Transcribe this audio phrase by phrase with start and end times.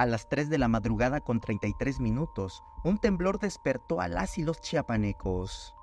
[0.00, 4.42] A las 3 de la madrugada con 33 minutos, un temblor despertó a las y
[4.42, 5.74] los chiapanecos.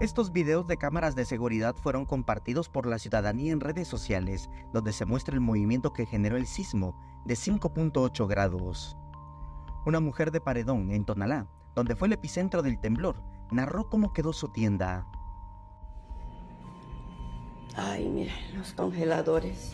[0.00, 4.92] Estos videos de cámaras de seguridad fueron compartidos por la ciudadanía en redes sociales, donde
[4.92, 8.96] se muestra el movimiento que generó el sismo de 5.8 grados.
[9.86, 14.32] Una mujer de Paredón, en Tonalá, donde fue el epicentro del temblor, narró cómo quedó
[14.32, 15.04] su tienda.
[17.76, 19.72] Ay, miren, los congeladores.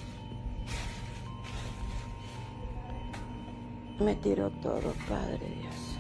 [4.01, 5.99] Me tiró todo, Padre Dios.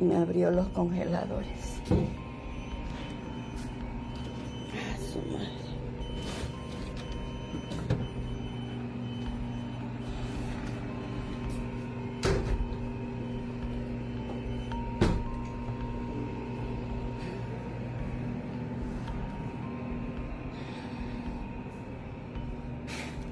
[0.00, 1.80] Me abrió los congeladores.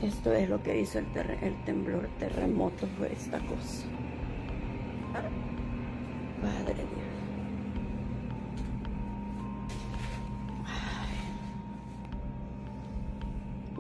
[0.03, 1.07] Esto es lo que hizo el,
[1.43, 3.87] el temblor, terremoto, fue esta cosa.
[6.41, 7.11] Padre Dios.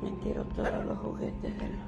[0.02, 1.78] Me todos los juguetes de él.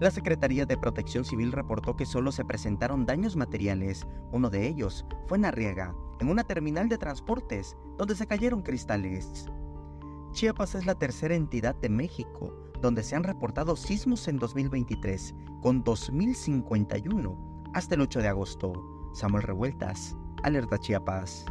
[0.00, 4.06] La Secretaría de Protección Civil reportó que solo se presentaron daños materiales.
[4.32, 9.46] Uno de ellos fue en Arriaga, en una terminal de transportes, donde se cayeron cristales.
[10.32, 12.52] Chiapas es la tercera entidad de México
[12.84, 18.72] donde se han reportado sismos en 2023, con 2.051 hasta el 8 de agosto.
[19.12, 21.44] Samuel Revueltas, Alerta Chiapas.